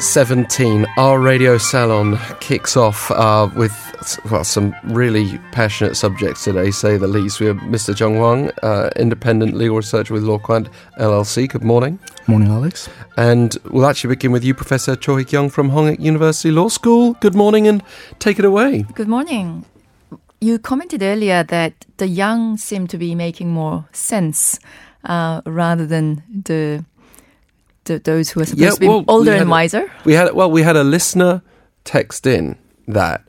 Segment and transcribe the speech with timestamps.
[0.00, 3.72] 17, our radio salon kicks off uh, with
[4.30, 7.38] well, some really passionate subjects today, say the least.
[7.38, 7.94] We have Mr.
[7.94, 10.68] Joung Hwang, uh, independent legal researcher with LawQuant
[10.98, 11.50] LLC.
[11.50, 11.98] Good morning.
[12.26, 12.88] Morning, Alex.
[13.18, 17.12] And we'll actually begin with you, Professor Cho Hee-kyung from Hongik University Law School.
[17.20, 17.82] Good morning and
[18.18, 18.86] take it away.
[18.94, 19.66] Good morning.
[20.40, 24.58] You commented earlier that the young seem to be making more sense
[25.04, 26.86] uh, rather than the
[27.98, 29.90] those who are supposed Yeah, to be well, older we and a- wiser.
[30.04, 31.42] We had well, we had a listener
[31.84, 32.56] text in
[32.88, 33.22] that,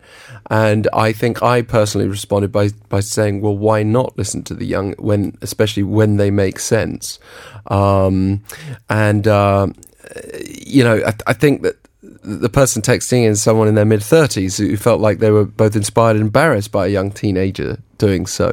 [0.49, 4.65] and I think I personally responded by by saying, well, why not listen to the
[4.65, 7.19] young when, especially when they make sense,
[7.67, 8.43] um,
[8.89, 9.67] and uh,
[10.45, 11.75] you know, I, I think that.
[12.23, 15.75] The person texting is someone in their mid 30s who felt like they were both
[15.75, 18.47] inspired and embarrassed by a young teenager doing so.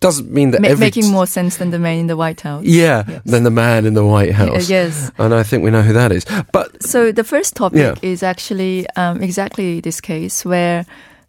[0.00, 2.64] Doesn't mean that Ma- every making more sense than the man in the White House.
[2.64, 3.20] yeah Yes.
[3.32, 4.70] than the man in the White Uh, House.
[4.70, 5.10] yes.
[5.18, 6.24] and I think we know who that is.
[6.52, 7.94] But So the first topic Yeah.
[8.12, 10.84] is actually um, exactly this case where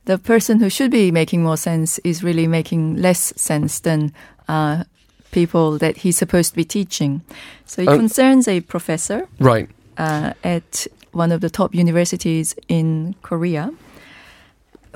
[0.05, 4.11] the person who should be making more sense is really making less sense than
[4.47, 4.83] uh,
[5.31, 7.21] people that he's supposed to be teaching.
[7.65, 13.13] So it Um, concerns a professor right, uh, at one of the top universities in
[13.21, 13.69] Korea,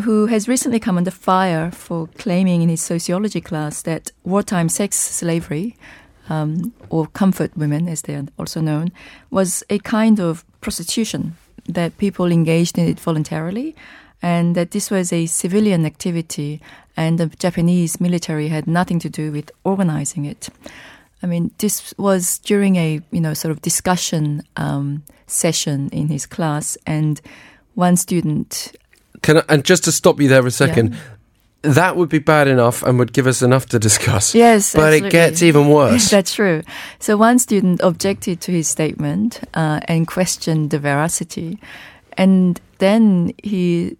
[0.02, 4.98] who has recently come under fire for claiming in his sociology class that wartime sex
[4.98, 5.76] slavery,
[6.30, 8.92] um, or comfort women as they are also known,
[9.30, 11.36] was a kind of prostitution
[11.68, 13.76] that people engaged in it voluntarily,
[14.22, 16.62] and that this was a civilian activity,
[16.96, 20.50] and the Japanese military had nothing to do with organizing it.
[21.22, 26.26] I mean, this was during a you know sort of discussion um, session in his
[26.26, 27.22] class, and
[27.76, 28.76] one student.
[29.24, 30.96] Can I, and just to stop you there for a second,
[31.64, 34.36] that would be bad enough and would give us enough to discuss.
[34.36, 36.10] Yes, but it gets even worse.
[36.12, 36.62] That's true.
[37.00, 41.60] So one student objected to his statement uh, and questioned the veracity,
[42.18, 43.98] and then he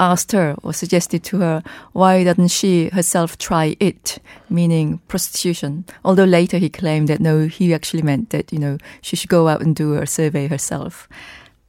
[0.00, 4.18] asked her or suggested to her why doesn't she herself try it
[4.48, 9.16] meaning prostitution although later he claimed that no he actually meant that you know she
[9.16, 11.08] should go out and do a survey herself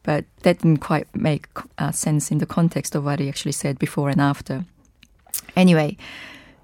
[0.09, 1.45] but that didn't quite make
[1.77, 4.55] uh, sense in the context of what he actually said before and after.
[5.55, 5.97] Anyway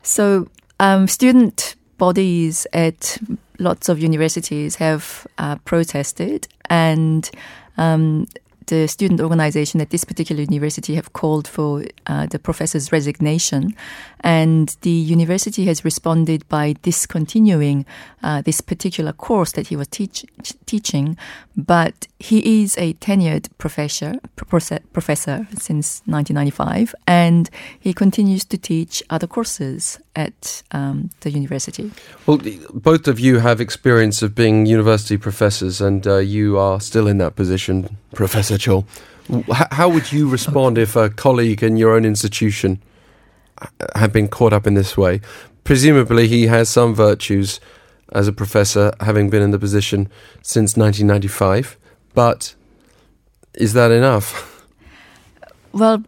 [0.05, 0.47] so
[0.79, 3.17] um, student bodies at
[3.59, 7.29] lots of universities have uh, protested, and
[7.77, 8.27] um,
[8.67, 13.75] the student organization at this particular university have called for uh, the professor's resignation,
[14.21, 17.85] and the university has responded by discontinuing
[18.23, 20.25] uh, this particular course that he was teach-
[20.65, 21.17] teaching.
[21.55, 27.49] But he is a tenured professor, professor, professor since 1995, and
[27.79, 31.91] he continues to teach other courses at um, the university.
[32.25, 32.39] Well,
[32.73, 37.17] both of you have experience of being university professors, and uh, you are still in
[37.19, 38.54] that position, Professor
[39.31, 42.81] H- how would you respond if a colleague in your own institution
[43.59, 45.21] uh, had been caught up in this way?
[45.63, 47.59] Presumably, he has some virtues
[48.11, 50.09] as a professor, having been in the position
[50.41, 51.77] since 1995.
[52.13, 52.55] But
[53.53, 54.51] is that enough?
[55.75, 56.05] Well,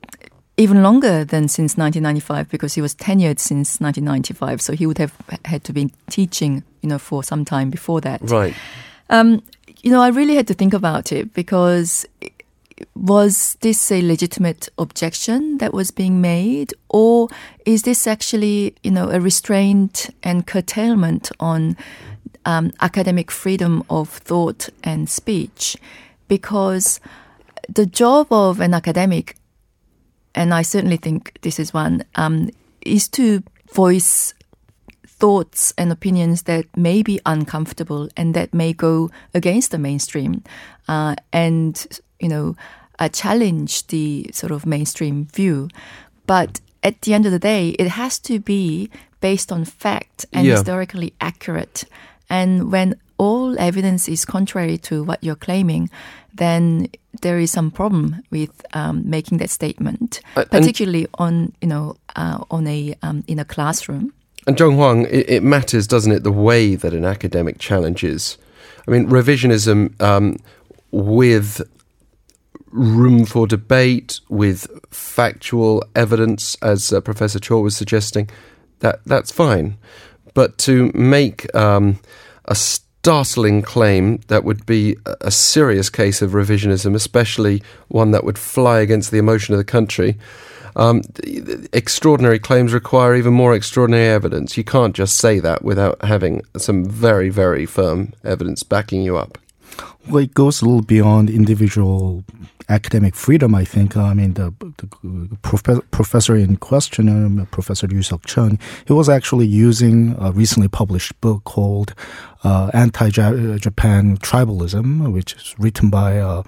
[0.55, 4.61] even longer than since 1995 because he was tenured since 1995.
[4.61, 8.21] So he would have had to be teaching, you know, for some time before that.
[8.21, 8.55] Right.
[9.09, 9.43] Um,
[9.83, 12.05] you know, I really had to think about it because
[12.95, 17.29] was this a legitimate objection that was being made, or
[17.65, 21.77] is this actually, you know, a restraint and curtailment on
[22.45, 25.77] um, academic freedom of thought and speech?
[26.27, 26.99] Because
[27.67, 29.35] the job of an academic,
[30.35, 32.49] and I certainly think this is one, um,
[32.81, 34.33] is to voice
[35.05, 40.43] thoughts and opinions that may be uncomfortable and that may go against the mainstream
[40.87, 42.55] uh, and you know
[42.99, 45.69] uh, challenge the sort of mainstream view
[46.25, 48.89] but at the end of the day it has to be
[49.21, 50.55] based on fact and Yeah.
[50.55, 51.83] historically accurate
[52.29, 55.89] and when all evidence is contrary to what you're claiming
[56.33, 56.87] then
[57.21, 62.37] there is some problem with um, making that statement Uh, particularly on you know uh,
[62.51, 64.11] on a um, in a classroom
[64.47, 68.37] And Joung Hwang, it, it matters, doesn't it, the way that an academic challenges.
[68.87, 70.37] I mean, revisionism um,
[70.91, 71.61] with
[72.71, 78.29] room for debate, with factual evidence, as uh, Professor Cho was suggesting,
[78.79, 79.77] that that's fine.
[80.33, 81.99] But to make um,
[82.45, 88.37] a startling claim that would be a- serious case of revisionism, especially one that would
[88.37, 90.17] fly against the emotion of the country,
[90.75, 91.01] um,
[91.73, 94.57] extraordinary claims require even more extraordinary evidence.
[94.57, 99.39] You can't just say that without having some very, very firm evidence backing you up.
[100.07, 102.23] Well, it goes a little beyond individual
[102.69, 103.95] academic freedom, I think.
[103.95, 109.09] I mean, the, the prof- professor in question, uh, Professor Yu Seok Chun, he was
[109.09, 111.93] actually using a recently published book called
[112.47, 116.43] uh, Anti-Japan Tribalism, which is written by uh,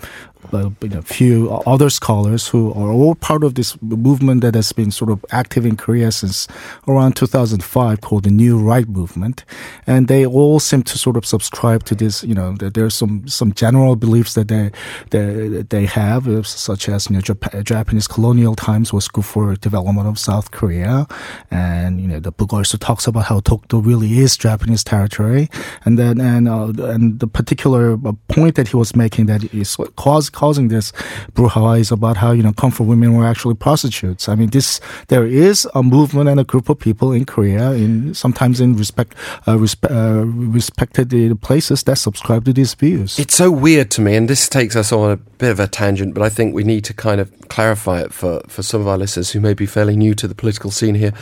[0.54, 5.12] a few other scholars who are all part of this movement that has been sort
[5.12, 6.48] of active in Korea since
[6.88, 9.44] around 2005 called the New Right Movement.
[9.86, 13.28] And they all seem to sort of subscribe to this, you know, that there's some,
[13.28, 14.72] some general beliefs that they,
[15.12, 19.56] they, they have, uh, such as, you know, Jap- Japanese colonial times was good for
[19.56, 21.06] development of South Korea.
[21.52, 25.50] And, you know, the book also talks about how Dokdo really is Japanese territory.
[25.90, 29.76] And then, and, uh, and the particular uh, point that he was making that is
[29.96, 30.92] cause causing this
[31.34, 34.30] brouhaha is about how you know comfort women were actually prostitutes.
[34.30, 38.14] I mean, this there is a movement and a group of people in Korea, in
[38.14, 39.16] sometimes in respect
[39.48, 41.10] uh, respe- uh, respected
[41.42, 43.18] places that subscribe to these views.
[43.18, 46.14] It's so weird to me, and this takes us on a bit of a tangent,
[46.14, 49.00] but I think we need to kind of clarify it for for some of our
[49.00, 51.14] listeners who may be fairly new to the political scene here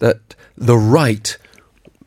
[0.00, 1.38] that the right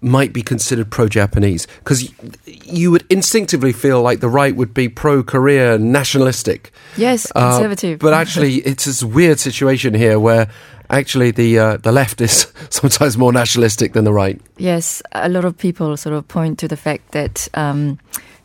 [0.04, 2.12] might be considered pro-Japanese because
[2.46, 6.72] you would instinctively feel like the right would be pro-Korea, nationalistic.
[6.98, 8.02] Yes, uh, conservative.
[8.02, 10.50] Uh, but actually, it's this weird situation here where
[10.90, 14.40] actually the uh, the left is sometimes more nationalistic than the right.
[14.58, 18.00] Yes, a lot of people sort of point to the fact that um,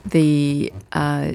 [0.04, 1.32] the uh,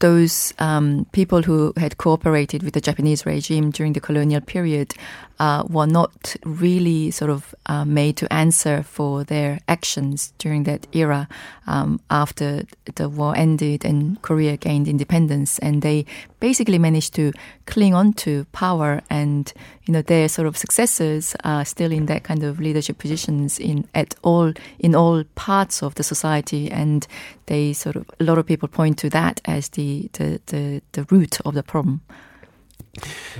[0.00, 4.94] those um, people who had cooperated with the Japanese regime during the colonial period
[5.38, 10.86] uh, were not really sort of uh, made to answer for their actions during that
[10.92, 11.28] era
[11.66, 12.62] um, after
[12.94, 16.06] the war ended and Korea gained independence, and they
[16.40, 17.32] basically managed to
[17.66, 19.52] cling on to power, and
[19.86, 23.88] you know their sort of successors are still in that kind of leadership positions in
[23.94, 27.06] at all in all parts of the society, and
[27.46, 31.04] they sort of a lot of people point to that as the the the, the
[31.10, 32.02] root of the problem.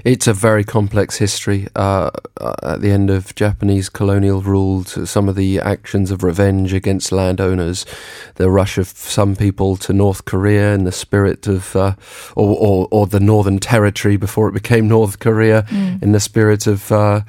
[0.05, 1.69] It's a very complex history.
[1.77, 2.11] Uh,
[2.41, 7.13] uh, at the end of Japanese colonial rule, some of the actions of revenge against
[7.13, 7.87] landowners,
[8.35, 11.95] the rush of some people to North Korea in the spirit of, uh,
[12.37, 16.03] or, or, or, the Northern Territory before it became North Korea, mm.
[16.03, 16.91] in the spirit of.
[16.91, 17.21] Uh,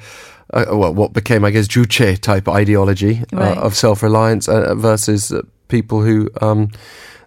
[0.54, 3.58] uh, well, what became, I guess, Juche type ideology uh, right.
[3.58, 5.32] of self reliance versus
[5.66, 6.70] people who um,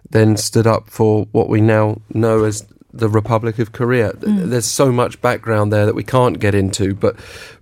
[0.08, 4.12] then stood up for what we now know as the Republic of Korea.
[4.12, 4.50] Mm.
[4.50, 7.16] There's so much background there that we can't get into, but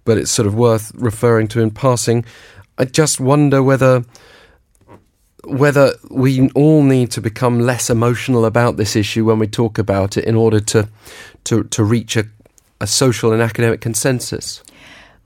[0.05, 2.25] but it's sort of worth referring to in passing.
[2.79, 4.05] I just wonder whether
[5.45, 10.17] whether we all need to become less emotional about this issue when we talk about
[10.17, 10.89] it in order to
[11.45, 12.25] to to reach a,
[12.81, 14.63] a social and academic consensus.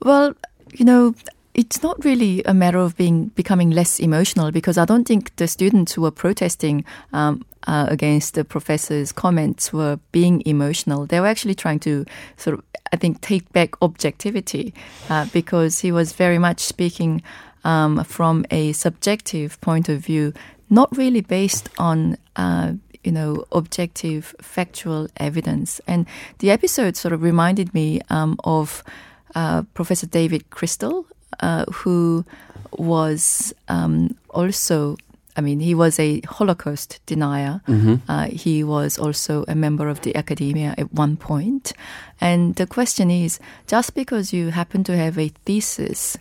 [0.01, 0.33] Well,
[0.73, 1.15] you know,
[1.53, 5.47] it's not really a matter of being becoming less emotional because I don't think the
[5.47, 6.83] students who were protesting
[7.13, 11.05] um, uh, against the professor's comments were being emotional.
[11.05, 12.05] They were actually trying to
[12.37, 14.73] sort of, I think, take back objectivity
[15.09, 17.21] uh, because he was very much speaking
[17.63, 20.33] um, from a subjective point of view,
[20.69, 22.17] not really based on.
[22.35, 22.73] Uh,
[23.03, 25.81] you know, objective, factual evidence.
[25.87, 26.07] And
[26.39, 28.81] the episode sort of reminded me um, of
[29.35, 31.05] uh, Professor David Crystal,
[31.41, 32.23] uh, who
[32.71, 34.95] was um, also
[35.35, 37.61] I mean, he was a Holocaust denier.
[37.67, 37.95] Mm-hmm.
[38.07, 41.73] Uh, he was also a member of the academia at one point.
[42.21, 46.17] And the question is, just because you happen to have a thesis,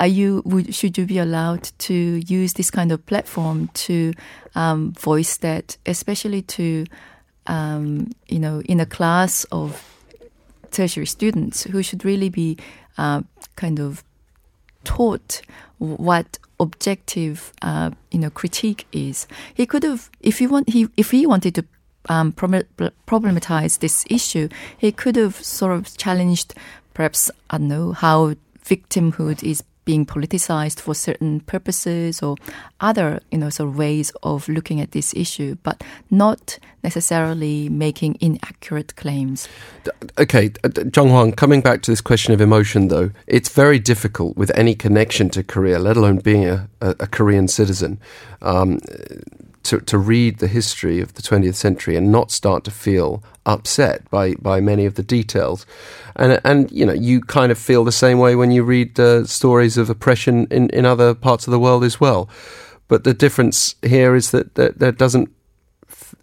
[0.00, 4.12] are you would, should you be allowed to use this kind of platform to
[4.54, 6.86] um, voice that, especially to
[7.46, 9.90] um, you know in a class of
[10.70, 12.56] tertiary students who should really be
[12.98, 13.22] uh,
[13.56, 14.02] kind of
[14.82, 15.42] taught
[15.78, 19.26] what objective, uh, you know, critique is.
[19.54, 21.64] He could have, if he want, he if he wanted to
[22.08, 26.54] um, problematize this issue, he could have sort of challenged,
[26.92, 32.36] perhaps I don't know how victimhood is being politicized for certain purposes or
[32.80, 38.16] other, you know, sort of ways of looking at this issue, but not necessarily making
[38.20, 39.48] inaccurate claims.
[40.18, 40.50] Okay,
[40.90, 44.74] Joung Hwang, coming back to this question of emotion, though, it's very difficult with any
[44.74, 47.98] connection to Korea, let alone being a, a, a Korean citizen.
[48.42, 48.78] Um,
[49.64, 54.08] to, to read the history of the 20th century and not start to feel upset
[54.10, 55.66] by, by many of the details.
[56.16, 59.24] And, and, you know, you kind of feel the same way when you read uh,
[59.24, 62.28] stories of oppression in, in other parts of the world as well.
[62.88, 65.30] But the difference here is that, that, that doesn't
[65.88, 66.14] f-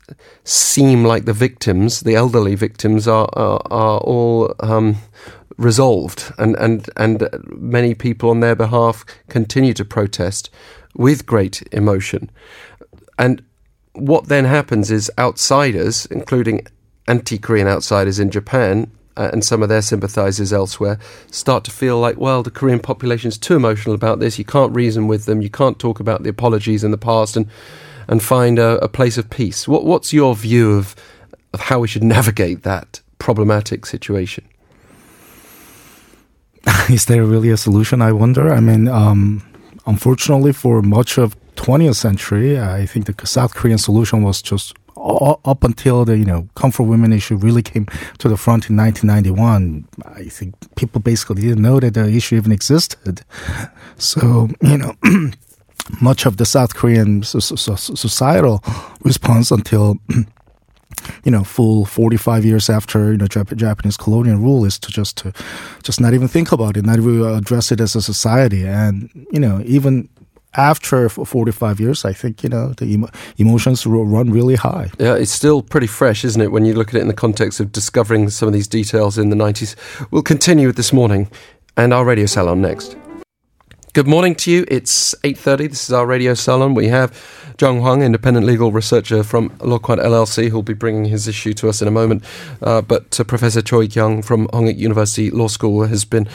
[0.43, 4.97] seem like the victims, the elderly victims, are, are, are all um,
[5.57, 6.31] resolved.
[6.37, 10.49] And, and, and many people on their behalf continue to protest
[10.95, 12.29] with great emotion.
[13.21, 13.43] And
[13.93, 16.65] what then happens is outsiders, including
[17.07, 20.97] anti-Korean outsiders in Japan, uh, and some of their sympathizers elsewhere
[21.29, 24.39] start to feel like, well, the Korean population is too emotional about this.
[24.39, 25.41] You can't reason with them.
[25.41, 27.47] You can't talk about the apologies in the past and
[28.07, 29.67] and find a, a place of peace.
[29.67, 30.95] What, what's your view of
[31.53, 34.47] of how we should navigate that problematic situation?
[36.89, 38.01] Is there really a solution?
[38.01, 38.51] I wonder.
[38.51, 39.43] I mean, um,
[39.85, 45.63] unfortunately, for much of 20th century, I think the South Korean solution was just up
[45.63, 47.87] until the you know comfort women issue really came
[48.19, 52.51] to the front in 1991 i think people basically didn't know that the issue even
[52.51, 53.21] existed
[53.97, 54.93] so you know
[56.01, 58.63] much of the south korean societal
[59.03, 59.97] response until
[61.23, 65.17] you know, full 45 years after, you know, Jap- Japanese colonial rule is to just
[65.17, 65.33] to
[65.83, 68.67] just not even think about it, not even address it as a society.
[68.67, 70.09] And, you know, even
[70.55, 74.91] after 45 years, I think, you know, the emo- emotions run really high.
[74.99, 77.59] Yeah, it's still pretty fresh, isn't it, when you look at it in the context
[77.59, 79.75] of discovering some of these details in the 90s.
[80.11, 81.29] We'll continue with this morning
[81.77, 82.97] and our radio salon next.
[83.93, 84.63] Good morning to you.
[84.69, 85.71] It's 8.30.
[85.71, 86.75] This is our radio salon.
[86.75, 87.11] We have
[87.57, 91.81] Joung Hwang, independent legal researcher from LawQuant LLC, who'll be bringing his issue to us
[91.81, 92.23] in a moment.
[92.61, 96.25] Uh, but uh, Professor Cho Hee-kyung from Hongik University Law School has been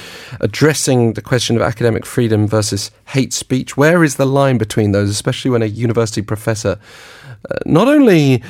[0.43, 3.75] addressing the question of academic freedom versus hate speech.
[3.75, 6.79] Where is the line between those, especially when a university professor
[7.51, 8.43] uh, not only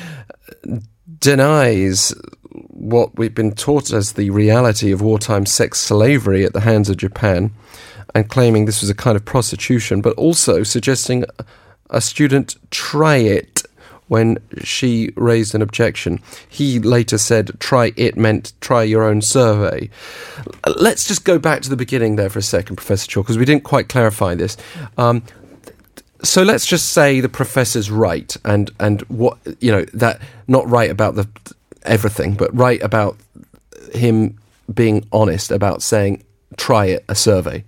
[1.19, 2.13] denies
[2.69, 6.97] what we've been taught as the reality of wartime sex slavery at the hands of
[6.97, 7.51] Japan–
[8.17, 11.23] and claiming this was a kind of prostitution, but also suggesting
[11.89, 13.63] a student try it
[14.07, 16.19] when she raised an objection.
[16.49, 19.89] He later said, try it meant try your own survey.
[20.65, 23.45] Let's just go back to the beginning there for a second, Professor Cho, because we
[23.45, 24.57] didn't quite clarify this.
[24.97, 25.23] Um,
[26.23, 30.89] so let's just say the professor's right, and, and what, you know, that not right
[30.89, 31.27] about the
[31.87, 33.17] everything, but right about
[33.93, 34.37] him
[34.73, 36.23] being honest about saying,
[36.57, 37.63] try it, a survey.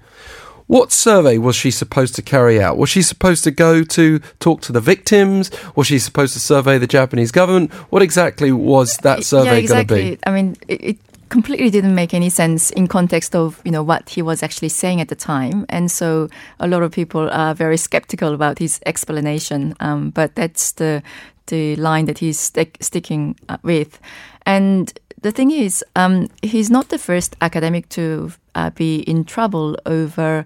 [0.67, 2.77] What survey was she supposed to carry out?
[2.77, 5.49] Was she supposed to go to talk to the victims?
[5.75, 7.73] Was she supposed to survey the Japanese government?
[7.89, 9.97] What exactly was that survey yeah, exactly.
[9.97, 10.27] going to be?
[10.27, 10.97] I mean, it, it
[11.29, 15.01] completely didn't make any sense in context of you know what he was actually saying
[15.01, 19.75] at the time, and so a lot of people are very skeptical about his explanation.
[19.79, 21.01] Um, but that's the
[21.50, 24.00] the line that he's stick, sticking uh, with,
[24.46, 29.77] and the thing is, um, he's not the first academic to uh, be in trouble
[29.86, 30.46] over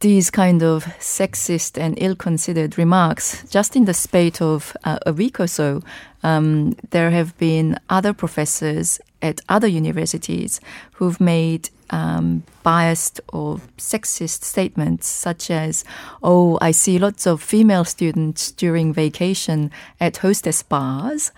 [0.00, 3.44] these kind of sexist and ill-considered remarks.
[3.48, 5.82] Just in the spate of uh, a week or so,
[6.22, 10.60] um, there have been other professors at other universities
[10.94, 15.84] who've made um, biased or sexist statements, such as,
[16.22, 21.32] "Oh, I see lots of female students during vacation at hostess bars,"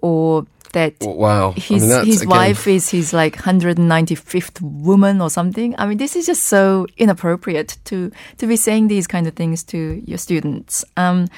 [0.00, 1.52] or that wow.
[1.52, 2.30] His I mean, his again...
[2.30, 5.74] wife is his like 195th woman or something.
[5.78, 9.62] I mean this is just so inappropriate to to be saying these kind of things
[9.64, 10.84] to your students.
[10.96, 11.28] Um,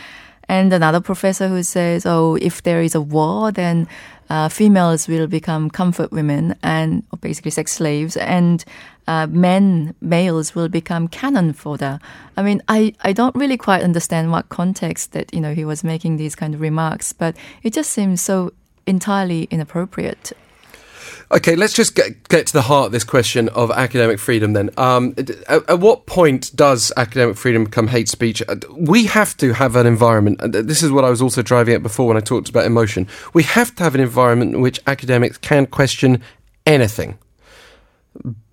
[0.48, 3.86] and another professor who says oh if there is a war then
[4.30, 8.64] uh, females will become comfort women and basically sex slaves and
[9.08, 11.98] uh, men, males will become cannon fodder.
[12.36, 15.82] I mean, I, I don't really quite understand what context that, you know, he was
[15.82, 18.52] making these kind of remarks, but it just seems so
[18.86, 20.32] entirely inappropriate.
[21.32, 24.70] Okay, let's just get, get to the heart of this question of academic freedom then.
[24.76, 28.42] Um, at, at, what point does academic freedom become hate speech?
[28.48, 31.84] Uh, we have to have an environment, this is what I was also driving at
[31.84, 33.06] before when I talked about emotion.
[33.32, 36.20] We have to have an environment in which academics can question
[36.66, 37.16] anything.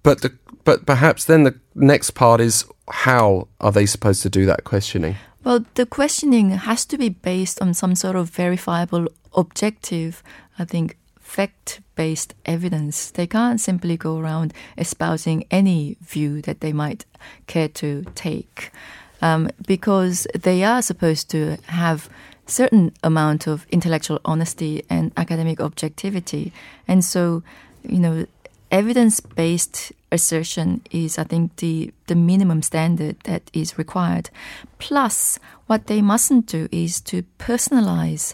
[0.04, 4.46] But, the, but perhaps then the next part is how are they supposed to do
[4.46, 5.16] that questioning?
[5.44, 10.22] Well, the questioning has to be based on some sort of verifiable, objective,
[10.60, 10.96] I think,
[11.28, 13.12] fact based evidence.
[13.12, 17.06] They can't simply go around espousing any view that they might
[17.48, 18.72] care to take
[19.22, 22.10] um, because they are supposed to have
[22.46, 26.54] certain amount of intellectual honesty and academic objectivity.
[26.88, 27.44] And so,
[27.84, 28.26] you know,
[28.72, 34.30] evidence based assertion is, I think, the, the minimum standard that is required.
[34.80, 38.34] Plus, what they mustn't do is to personalize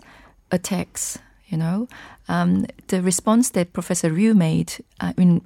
[0.52, 1.88] a text, you know.
[2.28, 5.42] Um, the response that Professor Ryu made uh, in,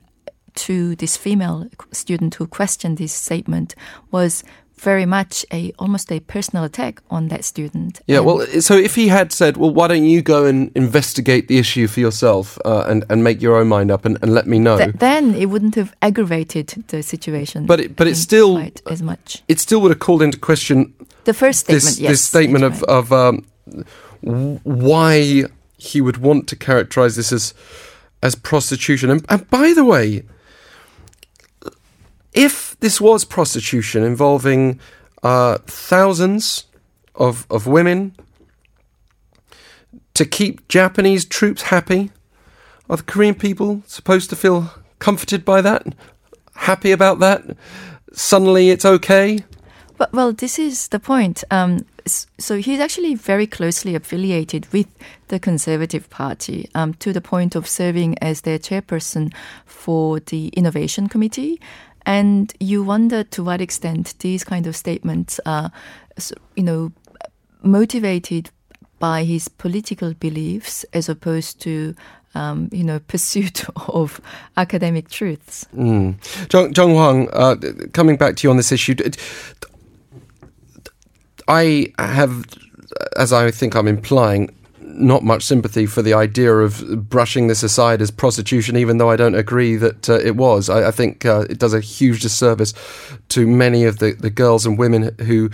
[0.56, 3.76] to this female student who questioned this statement
[4.12, 4.44] was
[4.80, 8.02] very much a almost a personal attack on that student.
[8.06, 11.58] Yeah, well, so if he had said, "Well, why don't you go and investigate the
[11.58, 14.60] issue for yourself uh, and and make your own mind up and, and let me
[14.60, 17.66] know," th- then it wouldn't have aggravated the situation.
[17.66, 19.44] But it, but it's still as much.
[19.48, 20.94] It still would have called into question
[21.24, 21.84] the first statement.
[21.84, 22.90] This, yes, this statement of right.
[22.90, 23.46] of um,
[24.22, 25.46] why
[25.78, 27.54] he would want to characterize this as
[28.24, 29.10] as prostitution.
[29.10, 30.24] And, and by the way,
[32.34, 34.80] if this was prostitution involving
[35.24, 36.66] uh, thousands
[37.16, 38.16] of of women
[40.14, 42.12] to keep Japanese troops happy,
[42.90, 45.86] are the Korean people supposed to feel comforted by that?
[46.56, 47.56] Happy about that?
[48.14, 49.46] Suddenly it's okay?
[49.98, 51.44] But, well, this is the point.
[51.50, 54.88] Um, so he's actually very closely affiliated with
[55.28, 59.34] the Conservative Party um, to the point of serving as their chairperson
[59.66, 61.60] for the Innovation Committee.
[62.06, 65.72] And you wonder to what extent these kind of statements are,
[66.56, 66.92] you know,
[67.62, 68.50] motivated
[69.00, 71.94] by his political beliefs as opposed to
[72.36, 74.22] um, you know, pursuit of
[74.56, 75.66] academic truths.
[75.76, 76.18] Mm.
[76.50, 77.56] Joung Hwang, uh,
[77.94, 78.96] coming back to you on this issue,
[81.48, 82.46] I have,
[83.16, 88.02] as I think I'm implying, not much sympathy for the idea of brushing this aside
[88.02, 90.70] as prostitution, even though I don't agree that uh, it was.
[90.70, 92.74] I, I think uh, it does a huge disservice
[93.30, 95.50] to many of the, the girls and women who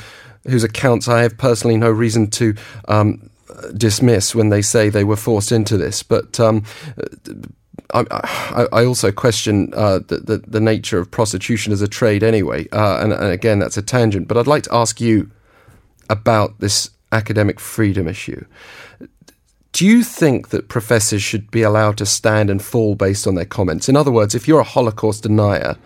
[0.45, 2.53] whose accounts I have personally no reason to
[2.89, 3.29] um,
[3.77, 6.03] dismiss when they say they were forced into this.
[6.03, 6.65] But um,
[7.93, 12.67] I, I, also question uh, the, the, the, nature of prostitution as a trade anyway.
[12.73, 14.27] Uh, and, and, again, that's a tangent.
[14.27, 15.29] But I'd like to ask you
[16.09, 18.45] about this academic freedom issue.
[19.71, 23.45] Do you think that professors should be allowed to stand and fall based on their
[23.45, 23.89] comments?
[23.89, 25.77] In other words, if you're a Holocaust denier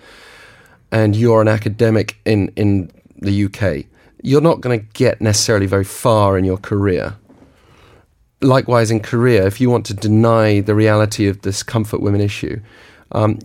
[0.92, 3.86] and you're an academic in, in the UK,
[4.22, 7.16] you're not going to get necessarily very far in your career
[8.42, 12.60] likewise in Korea, if you want to deny the reality of this comfort women issue,
[13.12, 13.40] um,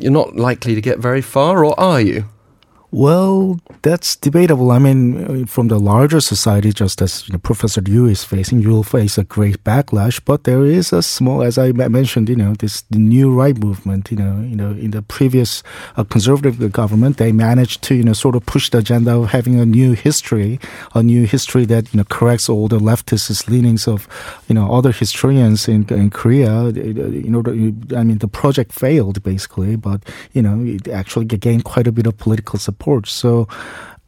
[0.00, 2.24] you're not likely to get very far, or are you?
[2.92, 4.72] Well, that's debatable.
[4.72, 8.70] I mean, from the larger society, just as you know, Professor Liu is facing, you
[8.70, 10.20] will face a great backlash.
[10.24, 14.10] But there is a small, as I mentioned, you know, this the new right movement.
[14.10, 15.62] You know, you know, in the previous
[15.96, 19.60] uh, conservative government, they managed to you know sort of push the agenda of having
[19.60, 20.58] a new history,
[20.92, 24.08] a new history that you know corrects all the leftist leanings of
[24.48, 26.70] you know other historians in in Korea.
[26.70, 27.42] You know,
[27.96, 32.08] I mean, the project failed basically, but you know, it actually gained quite a bit
[32.08, 33.06] of political support support.
[33.06, 33.46] So,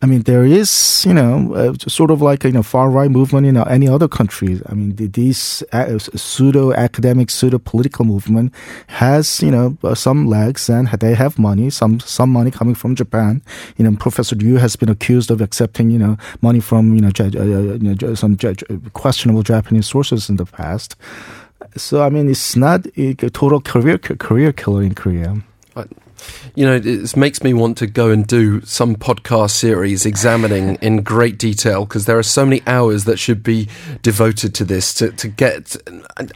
[0.04, 3.46] I mean, there is, you know, uh, sort of like, you know, far right movement
[3.46, 4.60] in any other countries.
[4.66, 8.52] I mean, these uh, pseudo academic, pseudo political movement
[8.88, 12.96] has, you know, uh, some legs and they have money, some, some money coming from
[12.96, 13.42] Japan.
[13.76, 17.12] You know, Professor Liu has been accused of accepting, you know, money from, you know,
[17.14, 18.36] uh, some
[18.92, 20.96] questionable Japanese sources in the past.
[21.76, 25.36] So, I mean, it's not a total career, career killer in Korea
[26.54, 31.02] you know, it makes me want to go and do some podcast series examining in
[31.02, 33.68] great detail because there are so many hours that should be
[34.02, 35.76] devoted to this to, to get,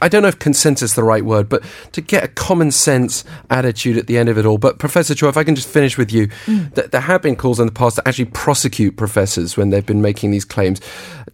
[0.01, 3.23] I don't know if consensus is the right word, but to get a common sense
[3.49, 4.57] attitude at the end of it all.
[4.57, 6.73] But Professor Cho, if I can just finish with you, mm.
[6.73, 10.01] th- there have been calls in the past to actually prosecute professors when they've been
[10.01, 10.79] making these claims.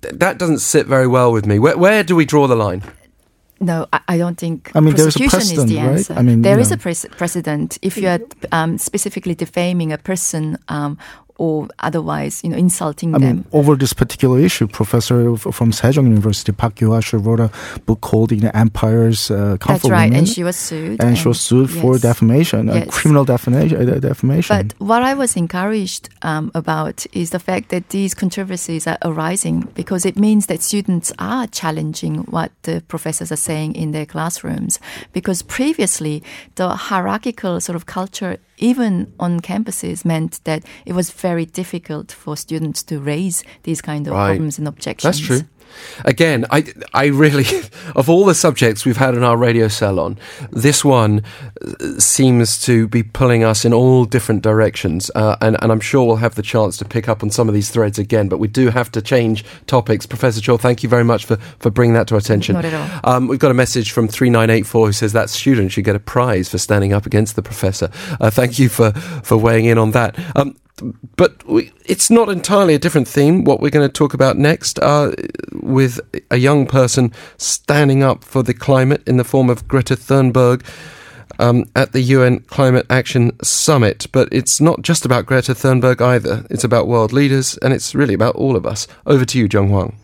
[0.02, 1.60] Th- that doesn't sit very well with me.
[1.60, 2.84] Where, where do we draw the line?
[3.63, 6.13] No, I, I don't think I mean, prosecution is the answer.
[6.13, 6.19] Right?
[6.19, 7.80] I mean, there is a precedent.
[7.82, 8.19] If you are
[8.52, 10.97] um, specifically defaming a person um,
[11.38, 13.36] or otherwise, you know, insulting I them.
[13.38, 17.52] Mean, over this particular issue, professor from Sejong University, Park Yuashu, wrote a
[17.86, 21.00] book called you know, Empire's uh, That's right, Women, and she was sued.
[21.00, 22.88] And, and she was sued yes, for defamation, yes.
[22.88, 24.56] uh, criminal defamation, uh, defamation.
[24.56, 29.62] But what I was encouraged um, about is the fact that these controversies are arising
[29.74, 34.80] because it means that students are challenging what the professors are saying in their classrooms.
[35.13, 36.24] Because previously,
[36.56, 42.38] the hierarchical sort of culture even on campuses meant that it was very difficult for
[42.38, 44.30] students to raise these kind of right.
[44.30, 45.17] problems and objections.
[45.17, 45.41] That's true.
[46.06, 47.46] Again, I, I really,
[47.96, 50.18] of all the subjects we've had in our radio salon,
[50.52, 51.24] this one
[51.62, 55.10] uh, seems to be pulling us in all different directions.
[55.16, 57.54] Uh, and, and I'm sure we'll have the chance to pick up on some of
[57.54, 60.06] these threads again, but we do have to change topics.
[60.06, 62.54] Professor Cho, thank you very much for, for bringing that to our attention.
[62.54, 63.16] Not at all.
[63.16, 66.50] Um, we've got a message from 3984 who says that student should get a prize
[66.50, 67.90] for standing up against the professor.
[68.20, 70.18] Uh, thank you for, for weighing in on that.
[70.36, 70.56] Um,
[71.15, 73.43] but we, it's not entirely a different theme.
[73.43, 75.12] What we're going to talk about next, uh,
[75.54, 76.00] with
[76.32, 80.65] a young person standing up for the climate in the form of Greta Thunberg.
[81.39, 84.06] Um, at the UN Climate Action Summit.
[84.12, 86.46] But it's not just about Greta Thunberg either.
[86.52, 88.88] It's about world leaders, and it's really about all of us.
[89.08, 89.98] Over to you, Joung Hwang.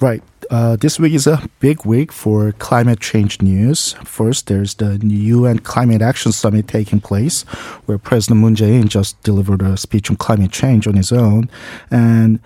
[0.00, 0.22] Right.
[0.48, 3.94] Uh, this week is a big week for climate change news.
[4.04, 7.42] First, there's the UN Climate Action Summit taking place,
[7.86, 11.50] where President Moon Jae-in just delivered a speech on climate change on his own,
[11.90, 12.38] and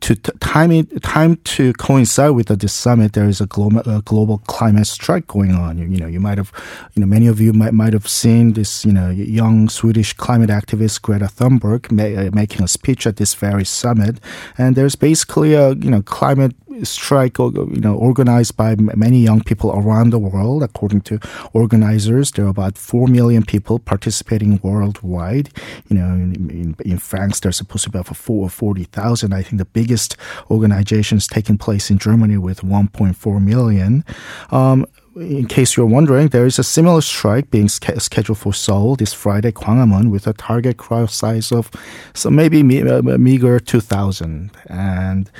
[0.00, 4.38] to time it, time to coincide with the, summit, there is a global, a global
[4.38, 5.78] climate strike going on.
[5.78, 6.52] You, you, know, you might have,
[6.94, 10.50] you know, many of you might might have seen this, you know, young Swedish climate
[10.50, 14.20] activist Greta Thunberg ma- uh, making a speech at this very summit,
[14.58, 19.70] and there's basically a, you know, climate strike, you know, organized by many young people
[19.72, 20.62] around the world.
[20.62, 21.18] According to
[21.52, 25.50] organizers, there are about four million people participating worldwide.
[25.88, 29.32] You know, in, in, in France, there's supposed to be about four forty thousand.
[29.32, 30.16] I think the biggest
[30.50, 34.04] organization is taking place in Germany with 1.4 million.
[34.50, 39.12] Um, in case you're wondering, there is a similar strike being scheduled for Seoul this
[39.12, 41.70] Friday, Gwanghwamun, with a target crowd size of
[42.14, 44.50] so maybe me- uh, meager 2,000.
[44.68, 45.30] And,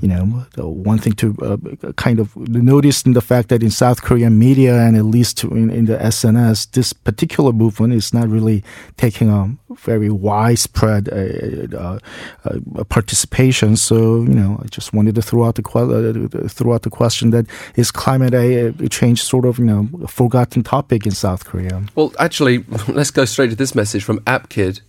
[0.00, 4.02] you know, one thing to uh, kind of notice in the fact that in South
[4.02, 8.62] Korean media and at least in, in the SNS, this particular movement is not really
[8.96, 11.98] taking a very widespread uh, uh,
[12.44, 13.76] uh participation.
[13.76, 17.30] So, you know, I just wanted to throw out the, uh, throw out the question
[17.30, 21.82] that is climate change sort of, you know, a forgotten topic in South Korea.
[21.94, 24.80] Well, actually, let's go straight to this message from AppKid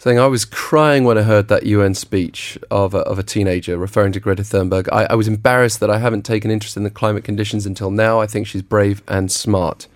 [0.00, 3.76] saying, I was crying when I heard that UN speech of a, of a teenager
[3.76, 4.88] referring to Greta Thunberg.
[4.90, 8.18] I, I was embarrassed that I haven't taken interest in the climate conditions until now.
[8.18, 9.88] I think she's brave and smart.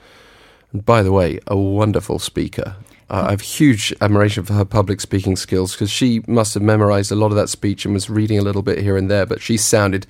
[0.72, 2.76] And by the way, a wonderful speaker.
[3.10, 7.12] Uh, I have huge admiration for her public speaking skills because she must have memorized
[7.12, 9.42] a lot of that speech and was reading a little bit here and there, but
[9.42, 10.06] she sounded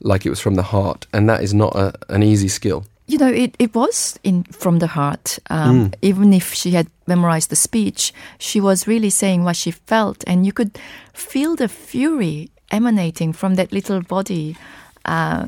[0.00, 2.84] like it was from the heart, and that is not a, an easy skill.
[3.06, 5.38] You know, it, it was in from the heart.
[5.50, 5.94] Um, mm.
[6.02, 10.44] Even if she had memorized the speech, she was really saying what she felt, and
[10.46, 10.78] you could
[11.12, 14.56] feel the fury emanating from that little body.
[15.04, 15.46] Uh,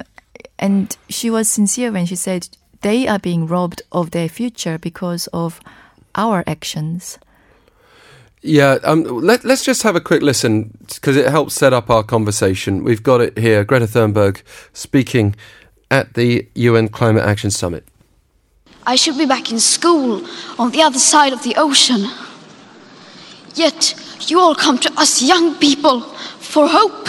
[0.59, 2.49] and she was sincere when she said
[2.83, 5.61] they are being robbed of their future because of
[6.15, 7.19] our actions.
[8.43, 12.03] Yeah, um, let, us just have a quick listen because it helps set up our
[12.03, 12.85] conversation.
[12.85, 13.65] We've got it here.
[13.65, 14.43] Greta Thunberg
[14.75, 15.35] speaking
[15.91, 17.87] at the UN Climate Action Summit.
[18.87, 20.27] I should be back in school
[20.59, 22.07] on the other side of the ocean.
[23.55, 23.95] Yet
[24.29, 27.09] you all come to us young people for hope.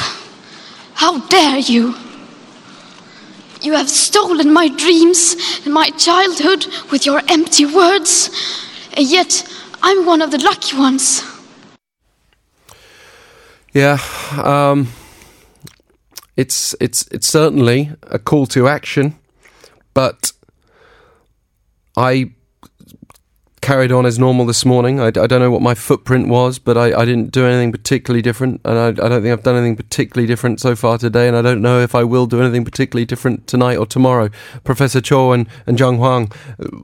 [0.94, 1.96] How dare you?
[3.62, 8.30] You have stolen my dreams and my childhood with your empty words,
[8.96, 9.48] and yet
[9.82, 11.24] I'm one of the lucky ones.
[13.74, 14.00] Yeah,
[14.42, 14.88] um,
[16.38, 19.16] it's it's it's certainly a call to action,
[19.94, 20.32] but
[21.98, 22.32] I
[23.66, 25.00] carried on as normal this morning.
[25.00, 28.22] I, I, don't know what my footprint was, but I, I didn't do anything particularly
[28.22, 31.36] different, and I, I, don't think I've done anything particularly different so far today, and
[31.36, 34.30] I don't know if I will do anything particularly different tonight or tomorrow.
[34.64, 36.32] Professor Cho and, and Joung Hwang,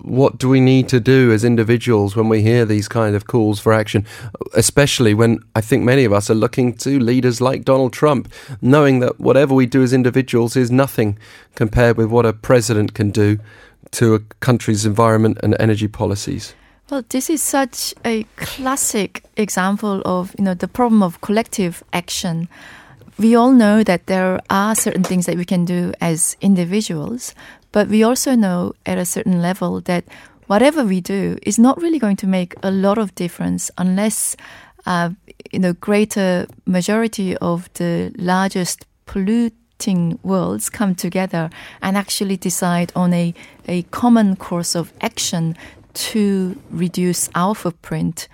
[0.01, 3.59] what do we need to do as individuals when we hear these kind of calls
[3.59, 4.03] for action,
[4.55, 8.27] especially when I think many of us are looking to leaders like Donald Trump,
[8.59, 11.19] knowing that whatever we do as individuals is nothing
[11.53, 13.37] compared with what a president can do
[13.91, 16.55] to a country's environment and energy policies?
[16.91, 22.49] Well, this is such a classic example of you know the problem of collective action.
[23.17, 27.33] We all know that there are certain things that we can do as individuals,
[27.71, 30.03] but we also know at a certain level that
[30.47, 34.35] whatever we do is not really going to make a lot of difference unless
[34.85, 35.11] uh,
[35.53, 41.49] you know greater majority of the largest polluting worlds come together
[41.81, 43.33] and actually decide on a,
[43.69, 45.55] a common course of action
[45.93, 48.27] to reduce our footprint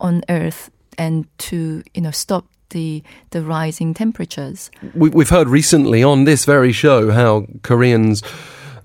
[0.00, 4.70] on Earth and to you know stop the the rising temperatures.
[4.94, 8.22] We, have heard recently on this very show how Koreans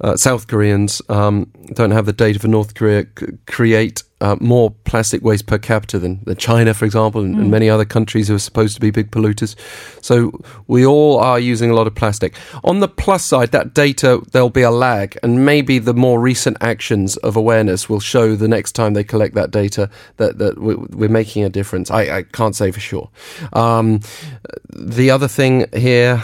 [0.04, 4.72] uh, South Koreans um, don't have the data for North Korea c- create uh, more
[4.86, 7.42] plastic waste per capita than, than China, for example, and, mm.
[7.42, 9.56] and, many other countries who are supposed to be big polluters.
[10.02, 10.32] So
[10.68, 12.36] we all are using a lot of plastic.
[12.64, 16.58] On the plus side, that data, there'll be a lag, and maybe the more recent
[16.62, 21.10] actions of awareness will show the next time they collect that data that, that we're
[21.10, 21.92] making a difference.
[21.92, 23.10] I, I can't say for sure.
[23.52, 24.00] Um,
[24.70, 26.24] the other thing here,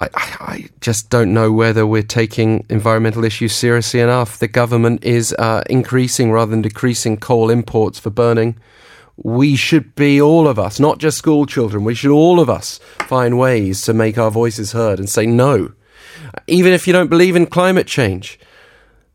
[0.00, 4.38] I, I, just don't know whether we're taking environmental issues seriously enough.
[4.38, 8.56] The government is uh, increasing rather than decreasing coal imports for burning.
[9.16, 12.78] We should be, all of us, not just school children, we should all of us
[13.00, 15.72] find ways to make our voices heard and say no.
[16.46, 18.38] Even if you don't believe in climate change,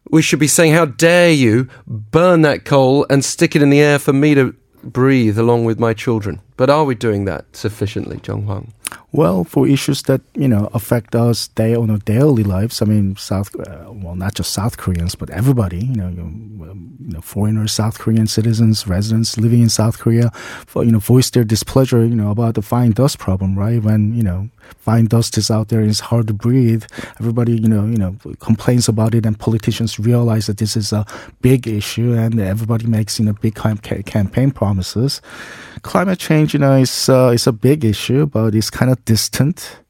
[0.10, 3.80] we should be saying, How dare you burn that coal and stick it in the
[3.80, 6.42] air for me to breathe along with my children?
[6.58, 8.74] But are we doing that sufficiently, Joung Hwang?
[9.12, 13.16] Well, for issues that you know affect us day on our daily lives, I mean,
[13.16, 15.86] South, uh, well, not just South Koreans, but everybody.
[15.86, 16.10] You know,
[17.06, 20.30] you know, foreigners, South Korean citizens, residents living in South Korea,
[20.66, 23.82] for, you know, voice their displeasure, you know, about the fine dust problem, right?
[23.82, 26.86] When, you know, fine dust is out there and it's hard to breathe.
[27.20, 31.06] Everybody, you know, you know, complains about it and politicians realize that this is a
[31.42, 35.22] big issue and everybody makes, you know, big campaign promises.
[35.82, 39.83] Climate change, you know, is, uh, is a big issue, but it's kind of distant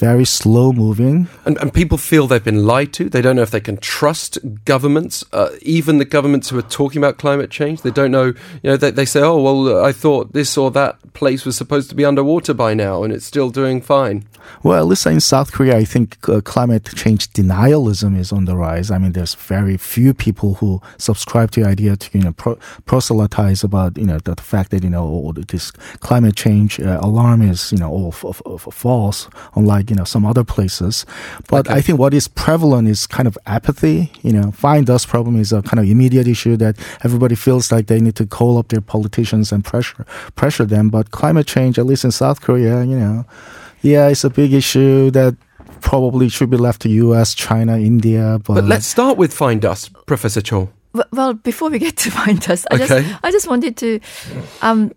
[0.00, 1.28] very slow moving.
[1.44, 3.10] And, and people feel they've been lied to.
[3.10, 6.98] They don't know if they can trust governments, uh, even the governments who are talking
[6.98, 7.82] about climate change.
[7.82, 8.26] They don't know,
[8.62, 11.90] you know, they, they say, oh, well, I thought this or that place was supposed
[11.90, 14.24] to be underwater by now and it's still doing fine.
[14.62, 18.56] Well, at least in South Korea, I think uh, climate change denialism is on the
[18.56, 18.90] rise.
[18.90, 22.58] I mean, there's very few people who subscribe to the idea to, you know, pro-
[22.86, 27.42] proselytize about, you know, the, the, fact that, you know, this climate change uh, alarm
[27.42, 31.04] is, you know, all f- f- false, unlike you know some other places.
[31.48, 31.78] But okay.
[31.78, 34.10] I think what is prevalent is kind of apathy.
[34.22, 37.88] You know, fine dust problem is a kind of immediate issue that everybody feels like
[37.88, 40.88] they need to call up their politicians and pressure pressure them.
[40.88, 43.26] But climate change, at least in South Korea, you know,
[43.82, 45.36] yeah, it's a big issue that
[45.80, 48.38] probably should be left to U.S., China, India.
[48.44, 50.70] But, but let's start with fine dust, Professor Cho.
[51.12, 52.86] Well, before we get to fine dust, I okay.
[52.86, 54.00] just I just wanted to
[54.62, 54.92] um,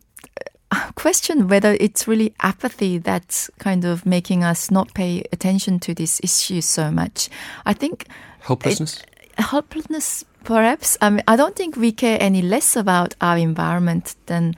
[0.96, 6.20] question whether it's really apathy that's kind of making us not pay attention to this
[6.24, 7.30] issue so much.
[7.66, 8.08] I think
[8.42, 9.02] helplessness.
[9.38, 10.98] It, helplessness, perhaps.
[11.02, 14.56] I mean, I don't think we care any less about our environment than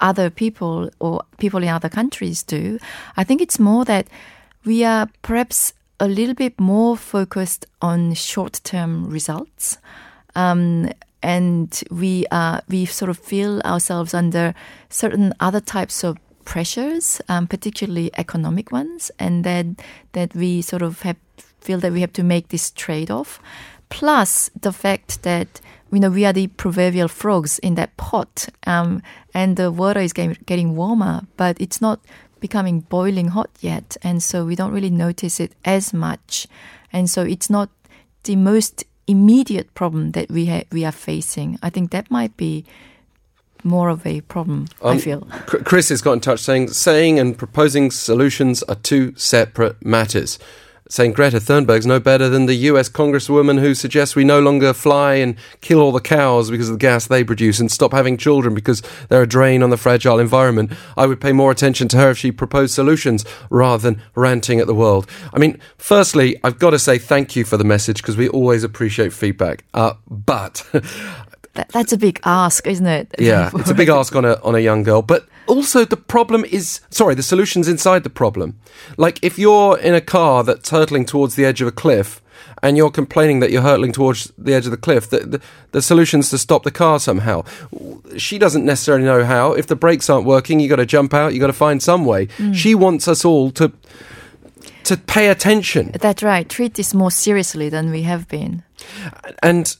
[0.00, 2.78] other people or people in other countries do.
[3.16, 4.08] I think it's more that
[4.64, 9.78] we are perhaps a little bit more focused on short-term results.
[10.34, 10.90] Um,
[11.22, 14.54] and we uh, we sort of feel ourselves under
[14.88, 19.76] certain other types of pressures, um, particularly economic ones, and then
[20.12, 21.16] that we sort of have
[21.60, 23.40] feel that we have to make this trade off.
[23.88, 25.60] Plus the fact that
[25.92, 29.02] you know we are the proverbial frogs in that pot, um,
[29.34, 32.00] and the water is getting, getting warmer, but it's not
[32.40, 36.46] becoming boiling hot yet, and so we don't really notice it as much,
[36.92, 37.70] and so it's not
[38.24, 41.58] the most immediate problem that we ha- we are facing.
[41.62, 42.64] I think that might be
[43.64, 44.68] more of a problem.
[44.80, 45.20] Um, I feel.
[45.46, 50.38] Chris has got in touch saying saying and proposing solutions are two separate matters
[50.92, 55.14] saying Greta Thunberg's no better than the US Congresswoman who suggests we no longer fly
[55.14, 58.54] and kill all the cows because of the gas they produce and stop having children
[58.54, 60.70] because they're a drain on the fragile environment.
[60.94, 64.66] I would pay more attention to her if she proposed solutions rather than ranting at
[64.66, 65.08] the world.
[65.32, 68.62] I mean, firstly, I've got to say thank you for the message because we always
[68.62, 69.64] appreciate feedback.
[69.72, 70.62] Uh, but
[71.54, 73.14] that, that's a big ask, isn't it?
[73.18, 75.02] Yeah, it's a big ask on a on a young girl.
[75.02, 78.58] But also, the problem is sorry, the solution's inside the problem.
[78.96, 82.20] Like if you're in a car that's hurtling towards the edge of a cliff.
[82.64, 85.10] And you're complaining that you're hurtling towards the edge of the cliff.
[85.10, 85.40] The, the,
[85.72, 87.44] the solution's to stop the car somehow.
[88.16, 89.52] She doesn't necessarily know how.
[89.52, 91.34] If the brakes aren't working, you got to jump out.
[91.34, 92.26] You got to find some way.
[92.38, 92.54] Mm.
[92.54, 93.72] She wants us all to
[94.84, 95.92] to pay attention.
[96.00, 96.48] That's right.
[96.48, 98.62] Treat this more seriously than we have been.
[99.42, 99.76] And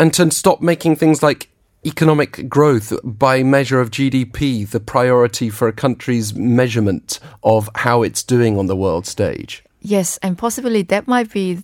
[0.00, 1.50] and to stop making things like
[1.86, 8.22] economic growth by measure of GDP the priority for a country's measurement of how it's
[8.22, 9.62] doing on the world stage.
[9.80, 11.62] Yes, and possibly that might be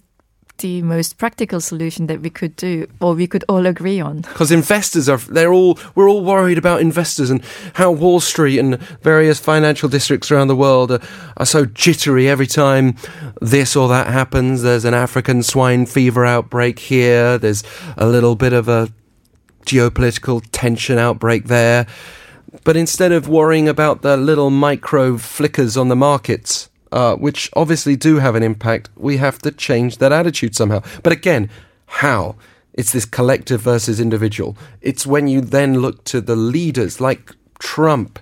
[0.58, 4.22] the most practical solution that we could do or we could all agree on.
[4.22, 7.42] Because investors are they're all we're all worried about investors and
[7.74, 11.00] how wall street and various financial districts around the world are,
[11.36, 12.96] are so jittery every time
[13.40, 14.62] this or that happens.
[14.62, 17.38] There's an african swine fever outbreak here.
[17.38, 17.62] There's
[17.96, 18.88] a little bit of a
[19.64, 21.86] geopolitical tension outbreak there.
[22.64, 27.94] But instead of worrying about the little micro flickers on the markets uh, which obviously
[27.94, 30.80] do have an impact, we have to change that attitude somehow.
[31.02, 31.50] But again,
[31.84, 32.36] how?
[32.72, 34.56] It's this collective versus individual.
[34.80, 38.18] It's when you then look to the leaders like Trump,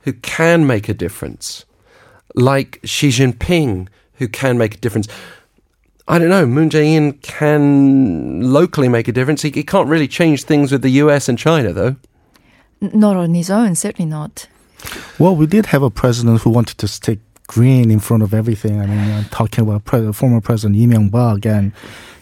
[0.00, 1.64] who can make a difference,
[2.34, 5.08] like Xi Jinping, who can make a difference.
[6.06, 9.40] I don't know, Moon Jae-in can locally make a difference.
[9.40, 11.96] He, he can't really change things with the US and China, though.
[12.82, 14.48] Not on his own, certainly not.
[15.18, 18.80] Well, we did have a president who wanted to stick green in front of everything.
[18.80, 21.72] I mean, I'm talking about pre- former President Lee Myung-bak, and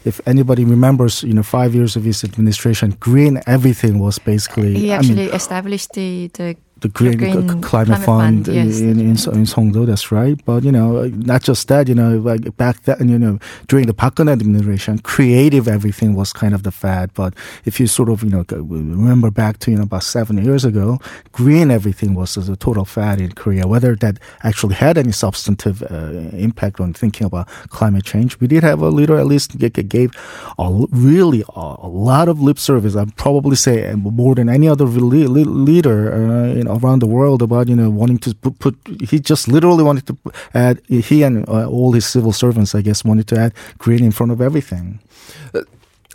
[0.06, 4.74] if anybody remembers, you know, five years of his administration, green everything was basically.
[4.78, 8.80] He actually I mean, established the, the the Green, Green Climate, Climate Fund, Fund, yes.
[8.80, 9.86] in, in, in Songdo.
[9.86, 10.42] That's right.
[10.44, 11.88] But you know, not just that.
[11.88, 16.32] You know, like back then, you know, during the Park Geun administration, creative everything was
[16.32, 17.12] kind of the fad.
[17.14, 17.34] But
[17.64, 20.98] if you sort of you know remember back to you know about seven years ago,
[21.32, 23.66] green everything was a total fad in Korea.
[23.66, 28.62] Whether that actually had any substantive uh, impact on thinking about climate change, we did
[28.62, 30.10] have a leader at least gave
[30.58, 32.96] a, really a, a lot of lip service.
[32.96, 37.42] I'd probably say more than any other le- le- leader uh, in, around the world
[37.42, 38.76] about you know wanting to put, put.
[39.02, 40.16] He just literally wanted to
[40.54, 40.80] add.
[40.88, 44.32] He and uh, all his civil servants, I guess, wanted to add green in front
[44.32, 45.00] of everything.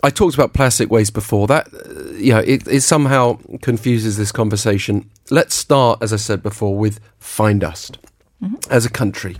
[0.04, 1.46] I talked about plastic waste before.
[1.46, 5.08] That, uh, you know, it, it somehow confuses this conversation.
[5.30, 7.98] Let's start, as I said before, with fine dust.
[8.70, 9.36] As a country,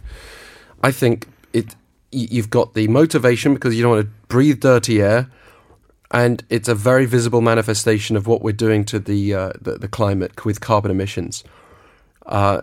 [0.83, 1.75] I think it.
[2.15, 5.31] You've got the motivation because you don't want to breathe dirty air,
[6.13, 9.89] and it's a very visible manifestation of what we're doing to the uh, the, the
[9.89, 11.43] climate with carbon emissions.
[12.27, 12.61] Uh,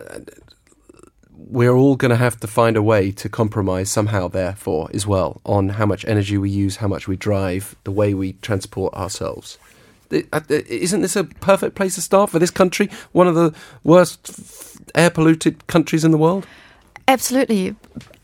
[1.50, 5.40] we're all going to have to find a way to compromise somehow, therefore, as well,
[5.44, 9.58] on how much energy we use, how much we drive, the way we transport ourselves.
[10.12, 12.88] Uh, Isn't this a perfect place to start for this country?
[13.12, 16.46] One of the worst air polluted countries in the world?
[17.08, 17.74] Absolutely.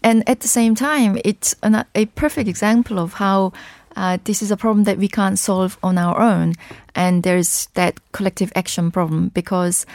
[0.03, 3.53] And at the same time, it's an, a perfect example of how
[3.97, 6.55] uh, this is a problem that we can't solve on our own.
[6.95, 9.87] And there's that collective action problem because,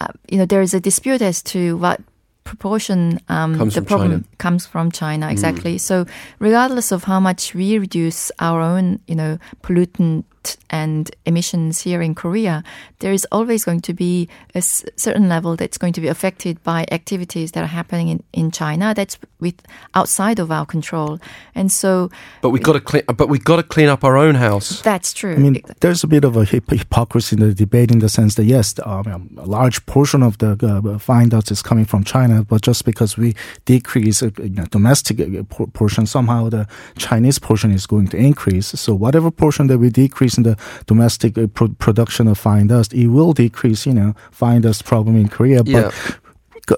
[0.00, 2.00] uh, you know, there is a dispute as to what
[2.44, 4.24] proportion um, the problem China.
[4.38, 5.78] comes from China exactly.
[5.78, 6.06] So
[6.38, 10.24] regardless of how much we reduce our own, you know, pollutant
[10.70, 12.62] and emissions here in Korea,
[13.00, 16.62] there is always going to be a s- certain level that's going to be affected
[16.62, 18.94] by activities that are happening in, in China.
[18.94, 19.54] That's with
[19.94, 21.18] outside of our control,
[21.54, 22.10] and so
[22.42, 23.02] But we've got to clean.
[23.20, 24.82] But we've got to clean up our own house.
[24.82, 25.34] that's true.
[25.34, 28.34] I mean, there's a bit of a hip- hypocrisy in the debate in the sense
[28.34, 32.44] that yes, um, a large portion of the uh, fine dust is coming from China,
[32.44, 37.38] but just because we decrease uh, you know, domestic uh, por- portion, somehow the Chinese
[37.38, 38.66] portion is going to increase.
[38.68, 42.92] So whatever portion that we decrease in the domestic uh, pro- production of fine dust,
[42.94, 45.62] it will decrease, you know, fine dust problem in Korea.
[45.64, 45.90] But Yeah.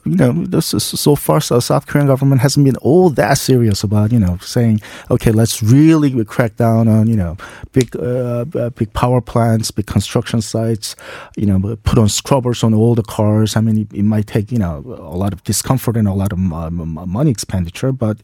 [0.06, 3.84] you know, this is so far, so South Korean government hasn't been all that serious
[3.84, 7.36] about, you know, saying, okay, let's really crack down on, you know,
[7.72, 10.96] big, uh, uh, big power plants, big construction sites,
[11.36, 13.54] you know, put on scrubbers on all the cars.
[13.54, 16.32] I mean, it, it might take, you know, a lot of discomfort and a lot
[16.32, 18.16] of uh, m- m- money expenditure, but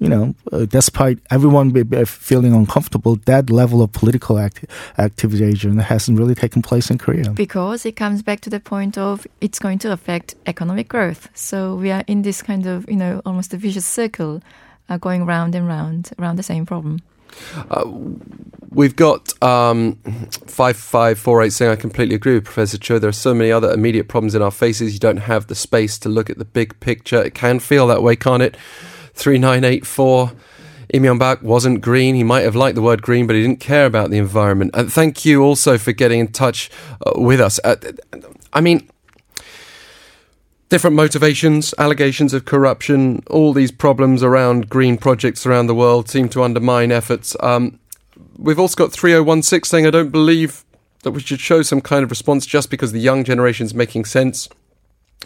[0.00, 4.64] you know, uh, despite everyone be, be feeling uncomfortable, that level of political act-
[4.96, 7.30] activation hasn't really taken place in Korea.
[7.30, 11.28] because it comes back to the point of it's going to affect economic growth.
[11.34, 14.42] So we are in this kind of, you know, almost a vicious circle
[14.88, 17.00] uh, going round and round around the same problem.
[18.70, 19.96] We've got um,
[20.46, 22.98] 5548 saying, I completely agree with Professor Cho.
[22.98, 24.92] There are so many other immediate problems in our faces.
[24.92, 27.22] You don't have the space to look at the big picture.
[27.22, 28.56] It can feel that way, can't it?
[29.20, 30.32] 3984.
[30.92, 32.14] Lee Myung-bak wasn't green.
[32.14, 34.72] He might have liked the word green, but he didn't care about the environment.
[34.74, 36.70] And thank you also for getting in touch
[37.06, 37.60] uh, with us.
[37.62, 37.76] Uh,
[38.52, 38.88] I mean,
[40.68, 46.28] different motivations, allegations of corruption, all these problems around green projects around the world seem
[46.30, 47.36] to undermine efforts.
[47.40, 47.78] Um,
[48.36, 50.64] we've also got 3016 saying, I don't believe
[51.02, 54.06] that we should show some kind of response just because the young generation is making
[54.06, 54.48] sense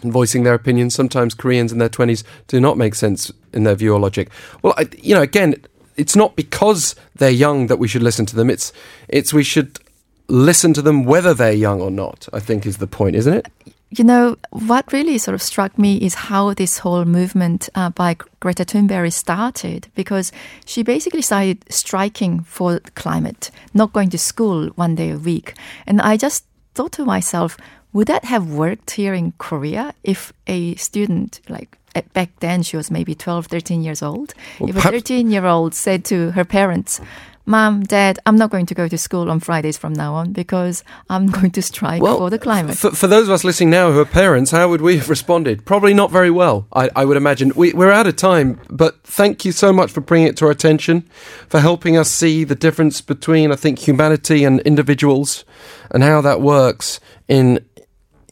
[0.03, 0.95] and voicing their opinions.
[0.95, 4.29] Sometimes Koreans in their 20s do not make sense in their view or logic.
[4.61, 5.55] Well, I, you know, again,
[5.95, 8.49] it's not because they're young that we should listen to them.
[8.49, 8.73] It's,
[9.07, 9.79] it's we should
[10.27, 13.47] listen to them whether they're young or not, I think is the point, isn't it?
[13.91, 18.17] You know, what really sort of struck me is how this whole movement uh, by
[18.39, 20.31] Greta Thunberg started because
[20.65, 25.53] she basically started striking for climate, not going to school one day a week.
[25.85, 27.57] And I just thought to myself,
[27.95, 32.75] would that have worked here in Korea if a student, like at- back then she
[32.75, 36.43] was maybe 12, 13 years old, Well, if a 13 year old said to her
[36.43, 36.99] parents,
[37.45, 40.83] Mom, Dad, I'm not going to go to school on Fridays from now on because
[41.09, 42.75] I'm going to strike for the climate.
[42.75, 45.63] For, for those of us listening now who are parents, how would we have responded?
[45.63, 47.53] Probably not very well, I, I would imagine.
[47.55, 50.51] We, we're out of time, but thank you so much for bringing it to our
[50.51, 51.07] attention,
[51.47, 55.45] for helping us see the difference between, I think, humanity and individuals
[55.91, 57.63] and how that works in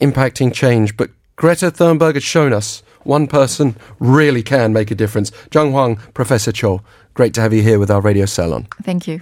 [0.04, 0.96] impacting change.
[0.98, 5.32] But Greta Thunberg has shown us one person really can make a difference.
[5.50, 6.82] Joung Hwang, Professor Cho,
[7.14, 8.68] great to have you here with our radio salon.
[8.84, 9.22] Thank you.